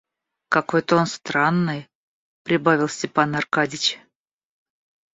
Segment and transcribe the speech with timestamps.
[0.49, 1.87] Какой-то он странный,—
[2.43, 3.99] прибавил Степан Аркадьич.